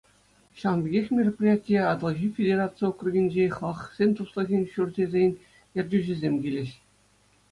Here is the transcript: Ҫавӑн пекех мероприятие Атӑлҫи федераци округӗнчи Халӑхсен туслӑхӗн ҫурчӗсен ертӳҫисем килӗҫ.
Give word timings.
Ҫавӑн 0.59 0.79
пекех 0.85 1.07
мероприятие 1.17 1.81
Атӑлҫи 1.91 2.29
федераци 2.37 2.81
округӗнчи 2.89 3.45
Халӑхсен 3.57 4.11
туслӑхӗн 4.19 4.63
ҫурчӗсен 4.71 5.31
ертӳҫисем 5.81 6.35
килӗҫ. 6.47 6.69